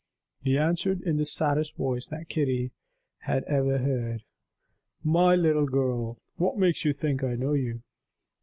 [0.39, 2.71] He answered in the saddest voice that Kitty
[3.19, 4.23] had ever heard:
[5.03, 7.83] "My little girl, what makes you think I know you?"